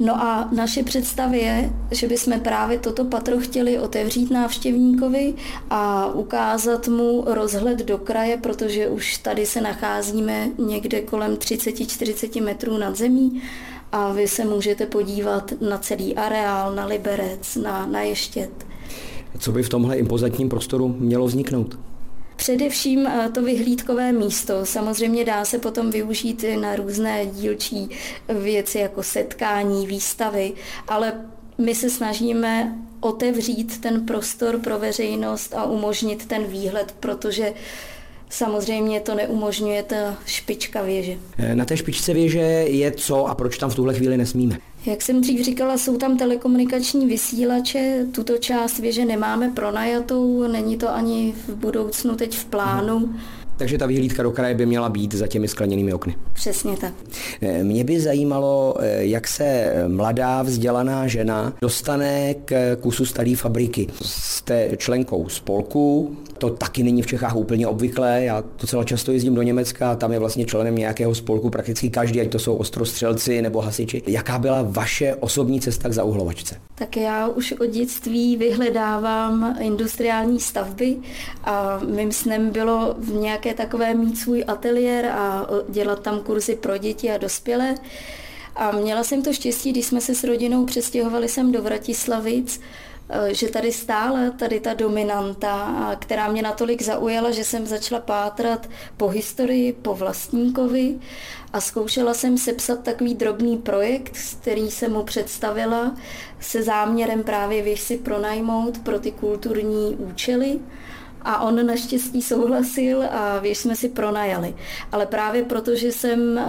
No 0.00 0.22
a 0.22 0.48
naše 0.52 0.82
představa 0.82 1.34
je, 1.34 1.72
že 1.90 2.08
bychom 2.08 2.40
právě 2.40 2.78
toto 2.78 3.04
patro 3.04 3.38
chtěli 3.38 3.78
otevřít 3.78 4.30
návštěvníkovi 4.30 5.34
a 5.70 6.12
ukázat 6.12 6.88
mu 6.88 7.24
rozhled 7.26 7.78
do 7.78 7.98
kraje, 7.98 8.36
protože 8.36 8.88
už 8.88 9.16
tady 9.18 9.46
se 9.46 9.60
nacházíme 9.60 10.48
někde 10.58 11.00
kolem 11.00 11.34
30-40 11.34 12.44
metrů 12.44 12.78
nad 12.78 12.96
zemí 12.96 13.42
a 13.92 14.12
vy 14.12 14.28
se 14.28 14.44
můžete 14.44 14.86
podívat 14.86 15.52
na 15.60 15.78
celý 15.78 16.16
areál, 16.16 16.74
na 16.74 16.86
Liberec, 16.86 17.56
na, 17.56 17.86
na 17.86 18.02
Ještět. 18.02 18.50
Co 19.38 19.52
by 19.52 19.62
v 19.62 19.68
tomhle 19.68 19.96
impozantním 19.96 20.48
prostoru 20.48 20.96
mělo 20.98 21.26
vzniknout? 21.26 21.87
Především 22.38 23.06
eh, 23.06 23.28
to 23.34 23.42
vyhlídkové 23.42 24.12
místo. 24.12 24.66
Samozřejmě 24.66 25.24
dá 25.24 25.44
se 25.44 25.58
potom 25.58 25.90
využít 25.90 26.44
na 26.60 26.76
různé 26.76 27.26
dílčí 27.26 27.90
věci 28.28 28.78
jako 28.78 29.02
setkání, 29.02 29.86
výstavy, 29.86 30.52
ale 30.88 31.12
my 31.58 31.74
se 31.74 31.90
snažíme 31.90 32.78
otevřít 33.00 33.80
ten 33.80 34.06
prostor 34.06 34.58
pro 34.58 34.78
veřejnost 34.78 35.54
a 35.54 35.64
umožnit 35.64 36.26
ten 36.26 36.44
výhled, 36.44 36.94
protože 37.00 37.54
Samozřejmě 38.30 39.00
to 39.00 39.14
neumožňuje 39.14 39.82
ta 39.82 40.16
špička 40.26 40.82
věže. 40.82 41.16
Na 41.54 41.64
té 41.64 41.76
špičce 41.76 42.14
věže 42.14 42.38
je 42.68 42.90
co 42.90 43.26
a 43.26 43.34
proč 43.34 43.58
tam 43.58 43.70
v 43.70 43.74
tuhle 43.74 43.94
chvíli 43.94 44.16
nesmíme? 44.16 44.58
Jak 44.86 45.02
jsem 45.02 45.20
dřív 45.20 45.44
říkala, 45.44 45.78
jsou 45.78 45.96
tam 45.96 46.18
telekomunikační 46.18 47.06
vysílače, 47.06 48.06
tuto 48.14 48.38
část 48.38 48.78
věže 48.78 49.04
nemáme 49.04 49.50
pronajatou, 49.50 50.46
není 50.48 50.76
to 50.76 50.94
ani 50.94 51.34
v 51.46 51.54
budoucnu 51.54 52.16
teď 52.16 52.36
v 52.36 52.44
plánu. 52.44 52.98
Hmm. 52.98 53.20
Takže 53.58 53.78
ta 53.78 53.86
vyhlídka 53.86 54.22
do 54.22 54.30
kraje 54.30 54.54
by 54.54 54.66
měla 54.66 54.88
být 54.88 55.14
za 55.14 55.26
těmi 55.26 55.48
skleněnými 55.48 55.92
okny. 55.92 56.16
Přesně 56.32 56.76
tak. 56.76 56.92
Eh, 57.42 57.64
mě 57.64 57.84
by 57.84 58.00
zajímalo, 58.00 58.74
eh, 58.80 59.04
jak 59.04 59.28
se 59.28 59.74
mladá 59.88 60.42
vzdělaná 60.42 61.06
žena 61.06 61.52
dostane 61.62 62.34
k 62.34 62.76
kusu 62.80 63.06
staré 63.06 63.36
fabriky. 63.36 63.86
Jste 64.02 64.70
členkou 64.76 65.28
spolku, 65.28 66.16
to 66.38 66.50
taky 66.50 66.82
není 66.82 67.02
v 67.02 67.06
Čechách 67.06 67.36
úplně 67.36 67.66
obvyklé. 67.66 68.24
Já 68.24 68.44
docela 68.60 68.84
často 68.84 69.12
jezdím 69.12 69.34
do 69.34 69.42
Německa 69.42 69.90
a 69.90 69.96
tam 69.96 70.12
je 70.12 70.18
vlastně 70.18 70.44
členem 70.44 70.74
nějakého 70.74 71.14
spolku 71.14 71.50
prakticky 71.50 71.90
každý, 71.90 72.20
ať 72.20 72.28
to 72.28 72.38
jsou 72.38 72.56
ostrostřelci 72.56 73.42
nebo 73.42 73.60
hasiči. 73.60 74.02
Jaká 74.06 74.38
byla 74.38 74.62
vaše 74.62 75.14
osobní 75.14 75.60
cesta 75.60 75.88
k 75.88 75.92
zauhlovačce? 75.92 76.56
Tak 76.74 76.96
já 76.96 77.28
už 77.28 77.52
od 77.52 77.70
dětství 77.70 78.36
vyhledávám 78.36 79.56
industriální 79.60 80.40
stavby 80.40 80.96
a 81.44 81.80
mým 81.94 82.12
snem 82.12 82.50
bylo 82.50 82.94
v 82.98 83.14
nějaké 83.14 83.47
takové 83.54 83.94
mít 83.94 84.16
svůj 84.18 84.44
ateliér 84.46 85.06
a 85.06 85.46
dělat 85.68 86.02
tam 86.02 86.20
kurzy 86.20 86.56
pro 86.56 86.78
děti 86.78 87.10
a 87.10 87.18
dospělé. 87.18 87.74
A 88.56 88.70
měla 88.70 89.04
jsem 89.04 89.22
to 89.22 89.32
štěstí, 89.32 89.72
když 89.72 89.86
jsme 89.86 90.00
se 90.00 90.14
s 90.14 90.24
rodinou 90.24 90.64
přestěhovali 90.64 91.28
sem 91.28 91.52
do 91.52 91.62
Vratislavic, 91.62 92.60
Eh, 93.10 93.34
že 93.34 93.48
tady 93.48 93.72
stále 93.72 94.30
tady 94.30 94.60
ta 94.60 94.74
dominanta, 94.74 95.96
která 95.98 96.28
mě 96.28 96.42
natolik 96.42 96.82
zaujala, 96.82 97.30
že 97.30 97.44
jsem 97.44 97.66
začala 97.66 98.00
pátrat 98.00 98.68
po 98.96 99.08
historii, 99.08 99.72
po 99.72 99.94
vlastníkovi 99.94 100.98
a 101.52 101.60
zkoušela 101.60 102.14
jsem 102.14 102.38
sepsat 102.38 102.82
takový 102.82 103.14
drobný 103.14 103.58
projekt, 103.58 104.18
který 104.40 104.70
jsem 104.70 104.92
mu 104.92 105.02
představila 105.02 105.96
se 106.40 106.62
záměrem 106.62 107.22
právě 107.22 107.62
věc 107.62 107.80
si 107.80 107.98
pronajmout 107.98 108.78
pro 108.78 108.98
ty 108.98 109.12
kulturní 109.12 109.96
účely. 109.96 110.58
A 111.22 111.40
on 111.40 111.66
naštěstí 111.66 112.22
souhlasil 112.22 113.02
a 113.02 113.38
věž 113.38 113.58
jsme 113.58 113.76
si 113.76 113.88
pronajali. 113.88 114.54
Ale 114.92 115.06
právě 115.06 115.44
protože 115.44 115.92
jsem 115.92 116.38
eh, 116.38 116.46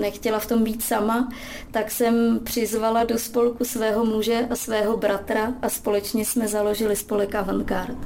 nechtěla 0.00 0.38
v 0.38 0.46
tom 0.46 0.64
být 0.64 0.82
sama, 0.82 1.28
tak 1.70 1.90
jsem 1.90 2.40
přizvala 2.44 3.04
do 3.04 3.18
spolku 3.18 3.64
svého 3.64 4.04
muže 4.04 4.46
a 4.50 4.56
svého 4.56 4.96
bratra 4.96 5.54
a 5.62 5.68
společně 5.68 6.24
jsme 6.24 6.48
založili 6.48 6.96
spolek 6.96 7.34
Avantgard. 7.34 7.96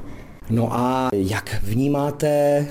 No 0.50 0.72
a 0.72 1.08
jak 1.12 1.62
vnímáte 1.62 2.66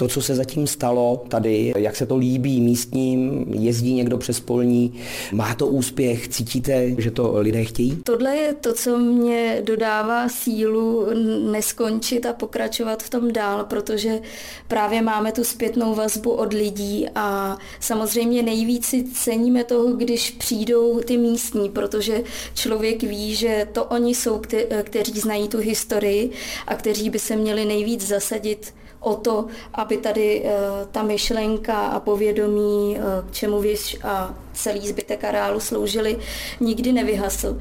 to, 0.00 0.08
co 0.08 0.22
se 0.22 0.34
zatím 0.34 0.66
stalo 0.66 1.24
tady, 1.28 1.72
jak 1.76 1.96
se 1.96 2.06
to 2.06 2.16
líbí 2.16 2.60
místním, 2.60 3.44
jezdí 3.58 3.94
někdo 3.94 4.18
přes 4.18 4.40
polní, 4.40 4.94
má 5.32 5.54
to 5.54 5.66
úspěch, 5.66 6.28
cítíte, 6.28 6.90
že 6.98 7.10
to 7.10 7.38
lidé 7.38 7.64
chtějí? 7.64 7.96
Tohle 8.04 8.36
je 8.36 8.54
to, 8.54 8.74
co 8.74 8.98
mě 8.98 9.62
dodává 9.64 10.28
sílu 10.28 11.06
neskončit 11.50 12.26
a 12.26 12.32
pokračovat 12.32 13.02
v 13.02 13.10
tom 13.10 13.32
dál, 13.32 13.64
protože 13.64 14.20
právě 14.68 15.02
máme 15.02 15.32
tu 15.32 15.44
zpětnou 15.44 15.94
vazbu 15.94 16.30
od 16.30 16.52
lidí 16.52 17.06
a 17.14 17.58
samozřejmě 17.80 18.42
nejvíc 18.42 18.86
si 18.86 19.04
ceníme 19.04 19.64
toho, 19.64 19.92
když 19.92 20.30
přijdou 20.30 21.00
ty 21.00 21.16
místní, 21.16 21.68
protože 21.68 22.22
člověk 22.54 23.02
ví, 23.02 23.34
že 23.34 23.68
to 23.72 23.84
oni 23.84 24.14
jsou, 24.14 24.40
kteří 24.82 25.20
znají 25.20 25.48
tu 25.48 25.58
historii 25.58 26.30
a 26.66 26.74
kteří 26.74 27.10
by 27.10 27.18
se 27.18 27.36
měli 27.36 27.64
nejvíc 27.64 28.06
zasadit 28.06 28.74
o 29.00 29.14
to, 29.14 29.46
aby 29.74 29.96
tady 29.96 30.42
eh, 30.44 30.52
ta 30.92 31.02
myšlenka 31.02 31.86
a 31.86 32.00
povědomí, 32.00 32.98
eh, 32.98 33.02
k 33.30 33.32
čemu 33.32 33.60
věž 33.60 33.96
a 34.02 34.34
celý 34.52 34.88
zbytek 34.88 35.24
areálu 35.24 35.60
sloužili, 35.60 36.18
nikdy 36.60 36.92
nevyhasl. 36.92 37.58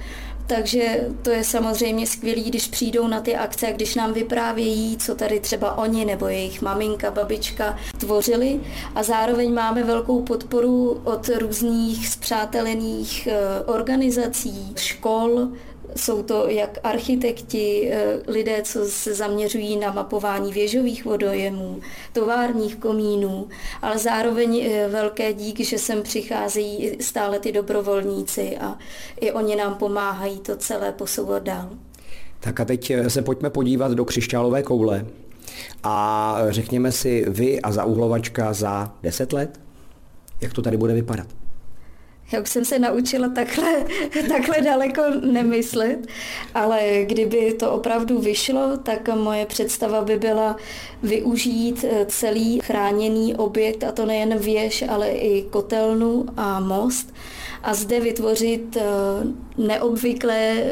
Takže 0.49 1.07
to 1.21 1.29
je 1.29 1.43
samozřejmě 1.43 2.07
skvělé, 2.07 2.41
když 2.41 2.67
přijdou 2.67 3.07
na 3.07 3.21
ty 3.21 3.35
akce 3.35 3.67
a 3.67 3.71
když 3.71 3.95
nám 3.95 4.13
vyprávějí, 4.13 4.97
co 4.97 5.15
tady 5.15 5.39
třeba 5.39 5.77
oni 5.77 6.05
nebo 6.05 6.27
jejich 6.27 6.61
maminka, 6.61 7.11
babička 7.11 7.77
tvořili. 7.97 8.61
A 8.95 9.03
zároveň 9.03 9.53
máme 9.53 9.83
velkou 9.83 10.21
podporu 10.21 11.01
od 11.03 11.29
různých 11.29 12.07
zpřátelených 12.07 13.27
eh, 13.27 13.63
organizací, 13.65 14.73
škol, 14.75 15.47
jsou 15.95 16.23
to 16.23 16.47
jak 16.47 16.77
architekti, 16.83 17.89
eh, 17.91 18.19
lidé, 18.27 18.61
co 18.63 18.85
se 18.85 19.13
zaměřují 19.13 19.77
na 19.77 19.91
mapování 19.91 20.53
věžových 20.53 21.05
vodojemů, 21.05 21.79
továrních 22.13 22.75
komínů, 22.75 23.47
ale 23.81 23.97
zároveň 23.97 24.65
eh, 24.65 24.87
velké 24.87 25.33
díky, 25.33 25.65
že 25.65 25.77
sem 25.77 26.03
přicházejí 26.03 26.97
stále 27.01 27.39
ty 27.39 27.51
dobrovolníci 27.51 28.57
a 28.57 28.77
i 29.19 29.31
oni 29.31 29.55
nám 29.55 29.75
pomáhají 29.75 30.39
to 30.39 30.55
celé 30.55 30.91
posouvat 30.91 31.43
dál. 31.43 31.69
Tak 32.39 32.59
a 32.59 32.65
teď 32.65 32.91
eh, 32.91 33.09
se 33.09 33.21
pojďme 33.21 33.49
podívat 33.49 33.91
do 33.91 34.05
křišťálové 34.05 34.63
koule 34.63 35.05
a 35.83 36.37
řekněme 36.49 36.91
si 36.91 37.25
vy 37.29 37.61
a 37.61 37.71
zaúhlovačka 37.71 38.53
za 38.53 38.93
10 39.03 39.33
let, 39.33 39.59
jak 40.41 40.53
to 40.53 40.61
tady 40.61 40.77
bude 40.77 40.93
vypadat. 40.93 41.38
Já 42.31 42.41
už 42.41 42.49
jsem 42.49 42.65
se 42.65 42.79
naučila 42.79 43.29
takhle, 43.29 43.85
takhle 44.29 44.61
daleko 44.61 45.01
nemyslet, 45.21 46.07
ale 46.53 46.81
kdyby 47.03 47.53
to 47.53 47.71
opravdu 47.71 48.19
vyšlo, 48.19 48.77
tak 48.83 49.15
moje 49.15 49.45
představa 49.45 50.01
by 50.01 50.17
byla 50.17 50.55
využít 51.03 51.85
eh, 51.89 52.05
celý 52.05 52.59
chráněný 52.59 53.35
objekt, 53.35 53.83
a 53.83 53.91
to 53.91 54.05
nejen 54.05 54.37
věž, 54.37 54.83
ale 54.89 55.09
i 55.09 55.41
kotelnu 55.41 56.25
a 56.37 56.59
most, 56.59 57.13
a 57.63 57.73
zde 57.73 57.99
vytvořit 57.99 58.77
eh, 58.77 58.83
neobvyklé 59.57 60.63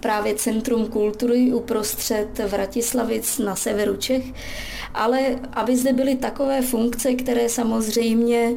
právě 0.00 0.34
Centrum 0.34 0.86
kultury 0.86 1.52
uprostřed 1.52 2.28
Vratislavic 2.48 3.38
na 3.38 3.56
severu 3.56 3.96
Čech, 3.96 4.24
ale 4.94 5.38
aby 5.52 5.76
zde 5.76 5.92
byly 5.92 6.16
takové 6.16 6.62
funkce, 6.62 7.14
které 7.14 7.48
samozřejmě 7.48 8.54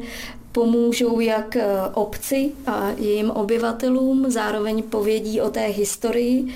pomůžou 0.52 1.20
jak 1.20 1.56
eh, 1.56 1.66
obci 1.94 2.52
a 2.66 2.88
jejím 2.96 3.30
obyvatelům, 3.30 4.30
zároveň 4.30 4.82
povědí 4.82 5.40
o 5.40 5.50
té 5.50 5.66
historii 5.66 6.54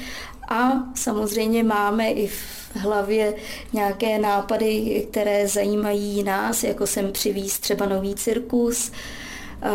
a 0.48 0.72
samozřejmě 0.94 1.62
máme 1.62 2.10
i 2.10 2.26
v 2.26 2.76
hlavě 2.76 3.34
nějaké 3.72 4.18
nápady, 4.18 5.06
které 5.10 5.48
zajímají 5.48 6.22
nás, 6.22 6.64
jako 6.64 6.86
sem 6.86 7.12
přivíz 7.12 7.58
třeba 7.58 7.86
nový 7.86 8.14
cirkus, 8.14 8.92
eh, 9.62 9.68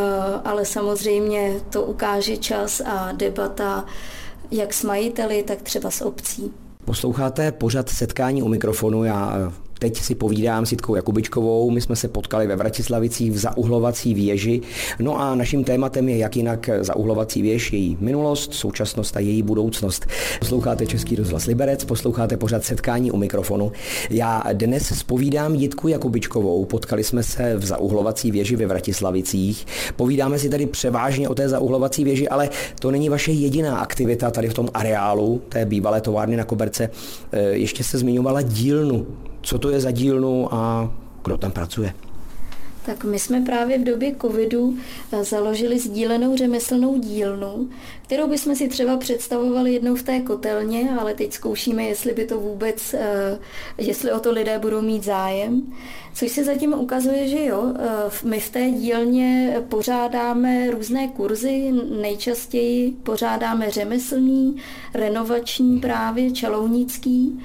ale 0.43 0.65
samozřejmě 0.65 1.53
to 1.69 1.83
ukáže 1.83 2.37
čas 2.37 2.81
a 2.85 3.11
debata 3.11 3.85
jak 4.51 4.73
s 4.73 4.83
majiteli, 4.83 5.43
tak 5.43 5.61
třeba 5.61 5.91
s 5.91 6.01
obcí. 6.01 6.53
Posloucháte 6.85 7.51
pořad 7.51 7.89
setkání 7.89 8.41
u 8.41 8.47
mikrofonu. 8.47 9.03
Já 9.03 9.51
Teď 9.79 10.01
si 10.01 10.15
povídám 10.15 10.65
s 10.65 10.71
Jitkou 10.71 10.95
Jakubičkovou, 10.95 11.69
my 11.69 11.81
jsme 11.81 11.95
se 11.95 12.07
potkali 12.07 12.47
ve 12.47 12.55
Vratislavicích 12.55 13.31
v 13.31 13.37
zauhlovací 13.37 14.13
věži. 14.13 14.61
No 14.99 15.19
a 15.19 15.35
naším 15.35 15.63
tématem 15.63 16.09
je 16.09 16.17
jak 16.17 16.35
jinak 16.35 16.69
zauhlovací 16.81 17.41
věž, 17.41 17.73
její 17.73 17.97
minulost, 17.99 18.53
současnost 18.53 19.17
a 19.17 19.19
její 19.19 19.43
budoucnost. 19.43 20.05
Posloucháte 20.39 20.85
Český 20.85 21.15
rozhlas 21.15 21.45
Liberec, 21.45 21.85
posloucháte 21.85 22.37
pořad 22.37 22.63
setkání 22.63 23.11
u 23.11 23.17
mikrofonu. 23.17 23.71
Já 24.09 24.43
dnes 24.53 24.99
spovídám 24.99 25.55
Jitku 25.55 25.87
Jakubičkovou, 25.87 26.65
potkali 26.65 27.03
jsme 27.03 27.23
se 27.23 27.57
v 27.57 27.65
zauhlovací 27.65 28.31
věži 28.31 28.55
ve 28.55 28.65
Vratislavicích. 28.65 29.65
Povídáme 29.95 30.39
si 30.39 30.49
tady 30.49 30.65
převážně 30.65 31.29
o 31.29 31.35
té 31.35 31.49
zauhlovací 31.49 32.03
věži, 32.03 32.29
ale 32.29 32.49
to 32.79 32.91
není 32.91 33.09
vaše 33.09 33.31
jediná 33.31 33.77
aktivita 33.77 34.31
tady 34.31 34.49
v 34.49 34.53
tom 34.53 34.69
areálu 34.73 35.41
té 35.49 35.65
bývalé 35.65 36.01
továrny 36.01 36.37
na 36.37 36.43
Koberce. 36.43 36.89
E, 37.31 37.41
ještě 37.41 37.83
se 37.83 37.97
zmiňovala 37.97 38.41
dílnu 38.41 39.07
co 39.41 39.59
to 39.59 39.69
je 39.69 39.79
za 39.79 39.91
dílnu 39.91 40.53
a 40.53 40.93
kdo 41.23 41.37
tam 41.37 41.51
pracuje? 41.51 41.93
Tak 42.85 43.03
my 43.03 43.19
jsme 43.19 43.41
právě 43.41 43.77
v 43.77 43.83
době 43.83 44.15
covidu 44.21 44.77
eh, 45.11 45.23
založili 45.23 45.79
sdílenou 45.79 46.37
řemeslnou 46.37 46.99
dílnu, 46.99 47.69
kterou 48.01 48.27
bychom 48.27 48.55
si 48.55 48.67
třeba 48.67 48.97
představovali 48.97 49.73
jednou 49.73 49.95
v 49.95 50.03
té 50.03 50.19
kotelně, 50.19 50.89
ale 50.99 51.13
teď 51.13 51.33
zkoušíme, 51.33 51.83
jestli 51.83 52.13
by 52.13 52.25
to 52.25 52.39
vůbec, 52.39 52.93
eh, 52.93 53.39
jestli 53.77 54.11
o 54.11 54.19
to 54.19 54.31
lidé 54.31 54.59
budou 54.59 54.81
mít 54.81 55.03
zájem. 55.03 55.61
Což 56.13 56.31
se 56.31 56.43
zatím 56.43 56.73
ukazuje, 56.73 57.27
že 57.27 57.45
jo, 57.45 57.73
eh, 57.75 58.27
my 58.27 58.39
v 58.39 58.49
té 58.49 58.71
dílně 58.71 59.57
pořádáme 59.69 60.71
různé 60.71 61.07
kurzy, 61.07 61.71
nejčastěji 62.01 62.91
pořádáme 62.91 63.71
řemeslný, 63.71 64.55
renovační 64.93 65.79
právě, 65.79 66.31
čalounický, 66.31 67.39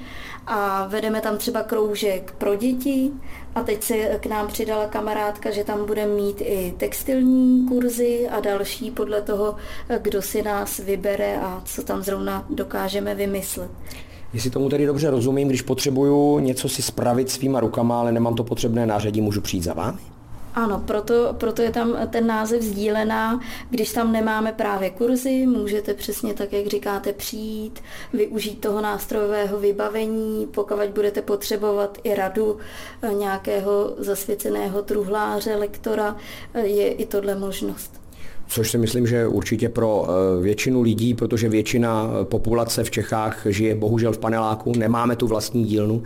a 0.47 0.87
vedeme 0.87 1.21
tam 1.21 1.37
třeba 1.37 1.63
kroužek 1.63 2.35
pro 2.37 2.55
děti 2.55 3.11
a 3.55 3.63
teď 3.63 3.83
se 3.83 3.95
k 4.19 4.25
nám 4.25 4.47
přidala 4.47 4.87
kamarádka, 4.87 5.51
že 5.51 5.63
tam 5.63 5.85
bude 5.85 6.05
mít 6.05 6.41
i 6.41 6.73
textilní 6.77 7.67
kurzy 7.67 8.27
a 8.31 8.39
další 8.39 8.91
podle 8.91 9.21
toho, 9.21 9.55
kdo 10.01 10.21
si 10.21 10.43
nás 10.43 10.77
vybere 10.77 11.39
a 11.41 11.61
co 11.65 11.83
tam 11.83 12.03
zrovna 12.03 12.45
dokážeme 12.49 13.15
vymyslet. 13.15 13.71
Jestli 14.33 14.49
tomu 14.49 14.69
tedy 14.69 14.85
dobře 14.85 15.09
rozumím, 15.09 15.47
když 15.47 15.61
potřebuju 15.61 16.39
něco 16.39 16.69
si 16.69 16.81
spravit 16.81 17.31
svýma 17.31 17.59
rukama, 17.59 17.99
ale 17.99 18.11
nemám 18.11 18.35
to 18.35 18.43
potřebné 18.43 18.85
nářadí, 18.85 19.21
můžu 19.21 19.41
přijít 19.41 19.63
za 19.63 19.73
vámi? 19.73 20.14
Ano, 20.55 20.83
proto, 20.87 21.33
proto 21.33 21.61
je 21.61 21.71
tam 21.71 21.97
ten 22.09 22.27
název 22.27 22.61
sdílená. 22.61 23.39
Když 23.69 23.93
tam 23.93 24.11
nemáme 24.11 24.51
právě 24.51 24.89
kurzy, 24.89 25.45
můžete 25.45 25.93
přesně 25.93 26.33
tak, 26.33 26.53
jak 26.53 26.67
říkáte, 26.67 27.13
přijít, 27.13 27.83
využít 28.13 28.61
toho 28.61 28.81
nástrojového 28.81 29.59
vybavení, 29.59 30.47
pokud 30.47 30.89
budete 30.89 31.21
potřebovat 31.21 31.97
i 32.03 32.15
radu 32.15 32.57
eh, 33.01 33.13
nějakého 33.13 33.95
zasvěceného 33.97 34.81
truhláře, 34.81 35.55
lektora, 35.55 36.17
eh, 36.53 36.65
je 36.65 36.91
i 36.93 37.05
tohle 37.05 37.35
možnost 37.35 38.04
což 38.47 38.71
si 38.71 38.77
myslím, 38.77 39.07
že 39.07 39.27
určitě 39.27 39.69
pro 39.69 40.07
eh, 40.07 40.41
většinu 40.41 40.81
lidí, 40.81 41.13
protože 41.13 41.49
většina 41.49 42.09
eh, 42.09 42.25
populace 42.25 42.83
v 42.83 42.91
Čechách 42.91 43.47
žije 43.49 43.75
bohužel 43.75 44.11
v 44.11 44.17
paneláku, 44.17 44.71
nemáme 44.77 45.15
tu 45.15 45.27
vlastní 45.27 45.63
dílnu, 45.63 46.03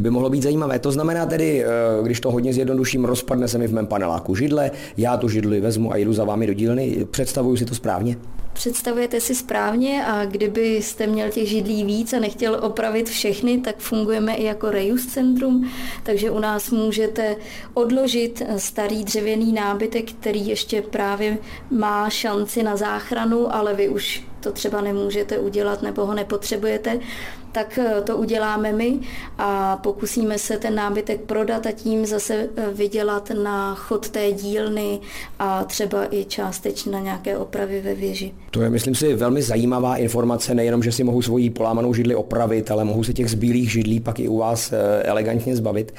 by 0.00 0.10
mohlo 0.10 0.30
být 0.30 0.42
zajímavé. 0.42 0.78
To 0.78 0.92
znamená 0.92 1.26
tedy, 1.26 1.64
eh, 1.64 1.68
když 2.02 2.20
to 2.20 2.30
hodně 2.30 2.52
zjednoduším, 2.52 3.04
rozpadne 3.04 3.48
se 3.48 3.58
mi 3.58 3.68
v 3.68 3.72
mém 3.72 3.86
paneláku 3.86 4.34
židle, 4.34 4.70
já 4.96 5.16
tu 5.16 5.28
židli 5.28 5.60
vezmu 5.60 5.92
a 5.92 5.96
jdu 5.96 6.12
za 6.12 6.24
vámi 6.24 6.46
do 6.46 6.52
dílny. 6.52 7.06
Představuju 7.10 7.56
si 7.56 7.64
to 7.64 7.74
správně? 7.74 8.16
Představujete 8.52 9.20
si 9.20 9.34
správně 9.34 10.04
a 10.06 10.24
kdybyste 10.24 11.06
měl 11.06 11.30
těch 11.30 11.48
židlí 11.48 11.84
víc 11.84 12.12
a 12.12 12.18
nechtěl 12.18 12.58
opravit 12.62 13.08
všechny, 13.08 13.58
tak 13.58 13.78
fungujeme 13.78 14.34
i 14.34 14.44
jako 14.44 14.70
reuse 14.70 15.10
centrum, 15.10 15.70
takže 16.02 16.30
u 16.30 16.38
nás 16.38 16.70
můžete 16.70 17.36
odložit 17.74 18.42
starý 18.56 19.04
dřevěný 19.04 19.52
nábytek, 19.52 20.12
který 20.12 20.48
ještě 20.48 20.82
právě 20.82 21.38
má 21.82 22.10
šanci 22.10 22.62
na 22.62 22.76
záchranu, 22.76 23.54
ale 23.54 23.74
vy 23.74 23.88
už 23.88 24.24
to 24.40 24.52
třeba 24.52 24.80
nemůžete 24.80 25.38
udělat 25.38 25.82
nebo 25.82 26.06
ho 26.06 26.14
nepotřebujete, 26.14 27.00
tak 27.52 27.78
eh, 27.78 28.02
to 28.02 28.16
uděláme 28.16 28.72
my 28.72 28.98
a 29.38 29.76
pokusíme 29.76 30.38
se 30.38 30.56
ten 30.56 30.74
nábytek 30.74 31.20
prodat 31.20 31.66
a 31.66 31.72
tím 31.72 32.06
zase 32.06 32.48
eh, 32.56 32.70
vydělat 32.72 33.30
na 33.42 33.74
chod 33.74 34.08
té 34.08 34.32
dílny 34.32 35.00
a 35.38 35.64
třeba 35.64 36.14
i 36.14 36.24
částečně 36.24 36.92
na 36.92 37.00
nějaké 37.00 37.38
opravy 37.38 37.80
ve 37.80 37.94
věži. 37.94 38.32
To 38.50 38.62
je, 38.62 38.70
myslím 38.70 38.94
si, 38.94 39.14
velmi 39.14 39.42
zajímavá 39.42 39.96
informace, 39.96 40.54
nejenom, 40.54 40.82
že 40.82 40.92
si 40.92 41.04
mohu 41.04 41.22
svoji 41.22 41.50
polámanou 41.50 41.94
židli 41.94 42.14
opravit, 42.14 42.70
ale 42.70 42.84
mohu 42.84 43.04
se 43.04 43.12
těch 43.12 43.30
zbílých 43.30 43.72
židlí 43.72 44.00
pak 44.00 44.20
i 44.20 44.28
u 44.28 44.38
vás 44.38 44.72
eh, 44.72 45.02
elegantně 45.02 45.56
zbavit. 45.56 45.94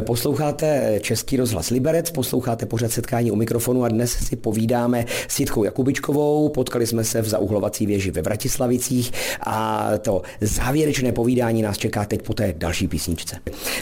Posloucháte 0.00 0.98
Český 1.02 1.36
rozhlas 1.36 1.70
Liberec, 1.70 2.10
posloucháte 2.10 2.66
pořad 2.66 2.90
setkání 2.90 3.30
u 3.30 3.36
mikrofonu 3.36 3.84
a 3.84 3.88
dnes 3.88 4.10
si 4.10 4.36
povídáme 4.36 5.04
s 5.28 5.40
Jitkou 5.40 5.64
Jakubičkovou. 5.64 6.48
Potkali 6.48 6.86
jsme 6.86 7.04
se 7.04 7.22
v 7.22 7.28
zauhlovací 7.28 7.86
věži 7.86 8.10
ve 8.10 8.22
Vratislavicích 8.22 9.12
a 9.46 9.90
to 9.98 10.22
závěr 10.40 10.89
závěrečné 10.90 11.12
povídání 11.12 11.62
nás 11.62 11.78
čeká 11.78 12.04
teď 12.04 12.22
po 12.22 12.34
té 12.34 12.54
další 12.56 12.88
písničce. 12.88 13.36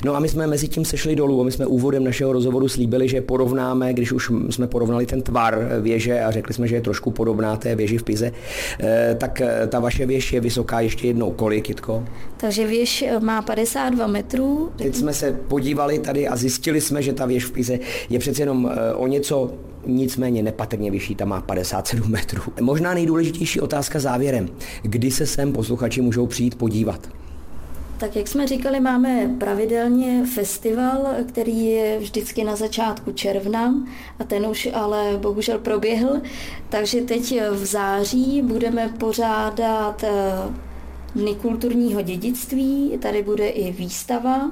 No 0.04 0.16
a 0.16 0.20
my 0.20 0.28
jsme 0.28 0.46
mezi 0.46 0.68
tím 0.68 0.84
sešli 0.84 1.16
dolů 1.16 1.40
a 1.40 1.44
my 1.44 1.52
jsme 1.52 1.66
úvodem 1.66 2.04
našeho 2.04 2.32
rozhovoru 2.32 2.68
slíbili, 2.68 3.08
že 3.08 3.20
porovnáme, 3.20 3.92
když 3.92 4.12
už 4.12 4.30
jsme 4.50 4.66
porovnali 4.66 5.06
ten 5.06 5.22
tvar 5.22 5.58
věže 5.80 6.20
a 6.20 6.30
řekli 6.30 6.54
jsme, 6.54 6.68
že 6.68 6.74
je 6.74 6.80
trošku 6.80 7.10
podobná 7.10 7.56
té 7.56 7.74
věži 7.74 7.98
v 7.98 8.02
Pize, 8.02 8.32
eh, 8.80 9.16
tak 9.20 9.40
eh, 9.40 9.66
ta 9.66 9.80
vaše 9.80 10.06
věž 10.06 10.32
je 10.32 10.40
vysoká 10.40 10.80
ještě 10.80 11.06
jednou 11.06 11.30
kolik, 11.30 11.68
Jitko? 11.68 12.04
Takže 12.36 12.66
věž 12.66 13.02
eh, 13.02 13.20
má 13.20 13.42
52 13.42 14.06
metrů. 14.06 14.70
Teď 14.76 14.94
jsme 14.94 15.14
se 15.14 15.32
podívali 15.32 15.98
tady 15.98 16.28
a 16.28 16.36
zjistili 16.36 16.80
jsme, 16.80 17.02
že 17.02 17.12
ta 17.12 17.26
věž 17.26 17.44
v 17.44 17.52
Pize 17.52 17.78
je 18.10 18.18
přece 18.18 18.42
jenom 18.42 18.70
o 18.94 19.06
něco 19.06 19.50
nicméně 19.88 20.42
nepatrně 20.42 20.90
vyšší, 20.90 21.14
tam 21.14 21.28
má 21.28 21.40
57 21.40 22.10
metrů. 22.10 22.42
Možná 22.60 22.94
nejdůležitější 22.94 23.60
otázka 23.60 23.98
závěrem. 23.98 24.48
Kdy 24.82 25.10
se 25.10 25.26
sem 25.26 25.52
posluchači 25.52 26.00
můžou 26.00 26.26
přijít 26.26 26.54
podívat? 26.54 27.08
Tak 27.98 28.16
jak 28.16 28.28
jsme 28.28 28.46
říkali, 28.46 28.80
máme 28.80 29.30
pravidelně 29.38 30.24
festival, 30.34 31.06
který 31.28 31.64
je 31.66 31.98
vždycky 31.98 32.44
na 32.44 32.56
začátku 32.56 33.12
června 33.12 33.74
a 34.18 34.24
ten 34.24 34.46
už 34.46 34.68
ale 34.74 35.18
bohužel 35.22 35.58
proběhl, 35.58 36.20
takže 36.68 37.00
teď 37.00 37.40
v 37.50 37.66
září 37.66 38.42
budeme 38.42 38.88
pořádat 38.98 40.04
eh, 40.04 40.10
Dny 41.14 41.34
kulturního 41.34 42.02
dědictví, 42.02 42.98
tady 43.02 43.22
bude 43.22 43.48
i 43.48 43.72
výstava 43.72 44.50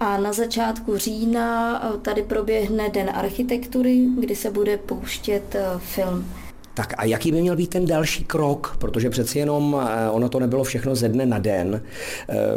a 0.00 0.18
na 0.18 0.32
začátku 0.32 0.96
října 0.96 1.80
eh, 1.84 1.98
tady 1.98 2.22
proběhne 2.22 2.88
Den 2.88 3.10
architektury, 3.14 4.06
kdy 4.18 4.36
se 4.36 4.50
bude 4.50 4.76
pouštět 4.76 5.54
eh, 5.54 5.64
film. 5.78 6.26
Tak 6.74 6.94
a 6.96 7.04
jaký 7.04 7.32
by 7.32 7.40
měl 7.40 7.56
být 7.56 7.70
ten 7.70 7.86
další 7.86 8.24
krok? 8.24 8.76
Protože 8.78 9.10
přeci 9.10 9.38
jenom 9.38 9.76
eh, 9.80 10.10
ono 10.10 10.28
to 10.28 10.40
nebylo 10.40 10.64
všechno 10.64 10.94
ze 10.94 11.08
dne 11.08 11.26
na 11.26 11.38
den. 11.38 11.82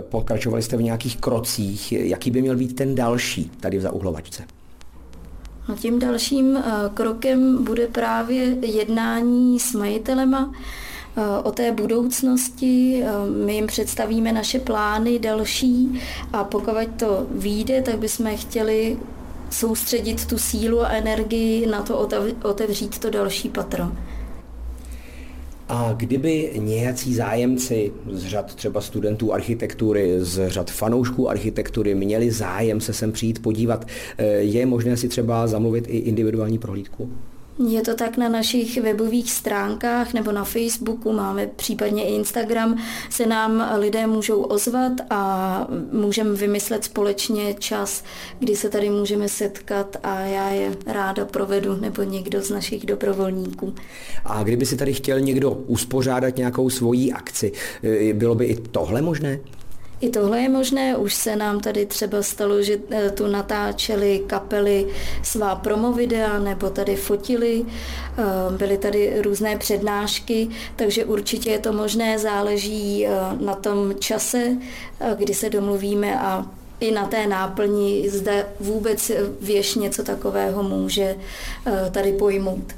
Pokračovali 0.10 0.64
jste 0.64 0.78
v 0.78 0.82
nějakých 0.82 1.18
krocích. 1.18 1.92
Jaký 1.92 2.32
by 2.32 2.42
měl 2.42 2.56
být 2.56 2.76
ten 2.76 2.96
další 2.96 3.52
tady 3.60 3.78
v 3.78 3.82
zauhlovačce? 3.82 4.44
No 5.70 5.76
tím 5.76 6.00
dalším 6.00 6.64
krokem 6.94 7.64
bude 7.64 7.88
právě 7.88 8.44
jednání 8.62 9.60
s 9.60 9.74
majitelema, 9.74 10.54
o 11.44 11.52
té 11.52 11.72
budoucnosti. 11.72 13.04
My 13.46 13.56
jim 13.56 13.68
představíme 13.68 14.32
naše 14.32 14.60
plány 14.60 15.20
další 15.20 16.02
a 16.34 16.44
pokud 16.44 16.74
to 16.96 17.28
vyjde, 17.32 17.82
tak 17.82 18.00
bychom 18.00 18.38
chtěli 18.38 18.98
soustředit 19.50 20.26
tu 20.26 20.38
sílu 20.38 20.82
a 20.82 20.90
energii 20.90 21.68
na 21.68 21.82
to 21.82 22.10
otevřít 22.44 23.00
to 23.00 23.10
další 23.10 23.50
patro. 23.50 23.92
A 25.70 25.94
kdyby 25.98 26.52
nějací 26.58 27.16
zájemci 27.16 27.92
z 28.12 28.26
řad 28.26 28.56
třeba 28.56 28.82
studentů 28.82 29.34
architektury, 29.34 30.16
z 30.20 30.50
řad 30.50 30.72
fanoušků 30.72 31.30
architektury 31.30 31.96
měli 31.96 32.32
zájem 32.32 32.82
se 32.82 32.94
sem 32.94 33.12
přijít 33.12 33.42
podívat, 33.42 33.88
eh, 34.18 34.26
je 34.26 34.66
možné 34.66 34.98
si 34.98 35.10
třeba 35.10 35.48
zamluvit 35.48 35.86
i 35.88 35.98
individuální 35.98 36.58
prohlídku? 36.58 37.10
Je 37.60 37.82
to 37.82 37.96
tak 37.96 38.18
na 38.18 38.30
našich 38.30 38.82
webových 38.82 39.32
stránkách 39.32 40.14
nebo 40.14 40.32
na 40.32 40.44
Facebooku, 40.44 41.12
máme 41.12 41.48
případně 41.48 42.06
i 42.06 42.16
Instagram, 42.16 42.82
se 43.10 43.26
nám 43.26 43.70
lidé 43.78 44.08
můžou 44.08 44.42
ozvat 44.42 44.94
a 45.10 45.68
můžeme 45.92 46.36
vymyslet 46.36 46.84
společně 46.84 47.54
čas, 47.54 48.04
kdy 48.40 48.56
se 48.56 48.70
tady 48.70 48.90
můžeme 48.90 49.30
setkat 49.30 49.98
a 50.04 50.20
já 50.20 50.50
je 50.50 50.72
ráda 50.86 51.26
provedu 51.26 51.76
nebo 51.76 52.04
někdo 52.04 52.42
z 52.42 52.50
našich 52.50 52.86
dobrovolníků. 52.86 53.74
A 54.26 54.44
kdyby 54.44 54.66
si 54.66 54.78
tady 54.78 54.94
chtěl 54.94 55.20
někdo 55.20 55.52
uspořádat 55.52 56.38
nějakou 56.38 56.70
svoji 56.70 57.12
akci, 57.12 57.52
eh, 57.84 58.14
bylo 58.14 58.36
by 58.36 58.46
i 58.46 58.56
tohle 58.56 59.02
možné? 59.02 59.40
I 60.02 60.10
tohle 60.10 60.42
je 60.42 60.50
možné, 60.50 60.98
už 60.98 61.14
se 61.14 61.36
nám 61.36 61.60
tady 61.60 61.86
třeba 61.86 62.22
stalo, 62.22 62.62
že 62.62 62.78
eh, 62.92 63.10
tu 63.12 63.28
natáčeli 63.28 64.24
kapely 64.28 64.88
svá 65.24 65.56
promo 65.56 65.94
videa 65.94 66.40
nebo 66.40 66.70
tady 66.70 66.96
fotili, 66.96 67.66
eh, 67.66 68.24
byly 68.58 68.78
tady 68.78 69.22
různé 69.22 69.58
přednášky, 69.58 70.50
takže 70.76 71.06
určitě 71.06 71.50
je 71.50 71.60
to 71.60 71.74
možné, 71.74 72.20
záleží 72.20 73.08
eh, 73.08 73.12
na 73.40 73.56
tom 73.56 73.94
čase, 74.00 74.58
kdy 75.18 75.34
se 75.34 75.50
domluvíme 75.50 76.20
a 76.20 76.46
i 76.80 76.92
na 76.92 77.08
té 77.08 77.28
náplni, 77.28 78.10
zde 78.10 78.46
vůbec 78.60 79.12
věž 79.42 79.76
něco 79.76 80.04
takového 80.04 80.64
může 80.64 81.16
tady 81.92 82.12
pojmout. 82.12 82.74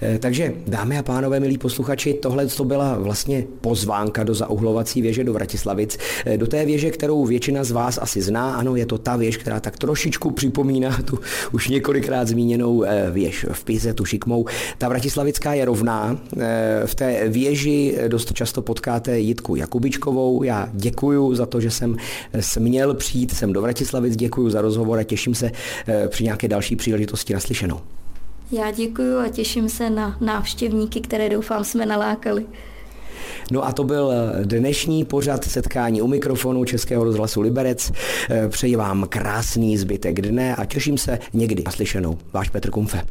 Eh, 0.00 0.18
takže, 0.18 0.52
dámy 0.66 0.98
a 0.98 1.02
pánové, 1.02 1.40
milí 1.40 1.58
posluchači, 1.58 2.14
tohle 2.14 2.46
to 2.46 2.64
byla 2.64 2.98
vlastně 2.98 3.44
pozvánka 3.60 4.24
do 4.24 4.34
zauhlovací 4.34 5.02
věže 5.02 5.24
do 5.24 5.32
Vratislavic, 5.32 5.98
eh, 6.26 6.36
do 6.36 6.46
té 6.46 6.66
věže, 6.66 6.90
kterou 6.90 7.24
většina 7.24 7.64
z 7.64 7.70
vás 7.70 7.98
asi 8.02 8.22
zná. 8.22 8.54
Ano, 8.54 8.76
je 8.76 8.86
to 8.86 8.98
ta 8.98 9.16
věž, 9.16 9.36
která 9.36 9.60
tak 9.60 9.78
trošičku 9.78 10.30
připomíná 10.30 11.02
tu 11.04 11.18
už 11.52 11.68
několikrát 11.68 12.28
zmíněnou 12.28 12.82
eh, 12.82 13.10
věž 13.10 13.46
v 13.52 13.64
Pize, 13.64 13.94
tu 13.94 14.04
šikmou. 14.04 14.46
Ta 14.78 14.88
Vratislavická 14.88 15.54
je 15.54 15.64
rovná. 15.64 16.18
V 16.86 16.94
té 16.94 17.28
věži 17.28 17.98
dost 18.08 18.32
často 18.32 18.62
potkáte 18.62 19.18
Jitku 19.18 19.56
Jakubičkovou. 19.56 20.42
Já 20.42 20.68
děkuji 20.72 21.34
za 21.34 21.46
to, 21.46 21.60
že 21.60 21.70
jsem 21.70 21.96
směl 22.40 22.94
přijít 22.94 23.34
sem 23.34 23.52
do 23.52 23.62
Vratislavic, 23.62 24.16
děkuji 24.16 24.50
za 24.50 24.60
rozhovor 24.60 24.98
a 24.98 25.02
těším 25.02 25.34
se 25.34 25.50
při 26.08 26.24
nějaké 26.24 26.48
další 26.48 26.76
příležitosti 26.76 27.34
naslyšenou. 27.34 27.80
Já 28.52 28.70
děkuji 28.70 29.18
a 29.18 29.28
těším 29.28 29.68
se 29.68 29.90
na 29.90 30.16
návštěvníky, 30.20 31.00
které 31.00 31.28
doufám 31.28 31.64
jsme 31.64 31.86
nalákali. 31.86 32.46
No 33.50 33.66
a 33.66 33.72
to 33.72 33.84
byl 33.84 34.12
dnešní 34.44 35.04
pořad 35.04 35.44
setkání 35.44 36.02
u 36.02 36.06
mikrofonu 36.06 36.64
Českého 36.64 37.04
rozhlasu 37.04 37.40
Liberec. 37.40 37.92
Přeji 38.48 38.76
vám 38.76 39.06
krásný 39.08 39.78
zbytek 39.78 40.20
dne 40.20 40.56
a 40.56 40.64
těším 40.64 40.98
se 40.98 41.18
někdy 41.32 41.62
naslyšenou. 41.66 42.18
Váš 42.32 42.48
Petr 42.48 42.70
Kumfe. 42.70 43.02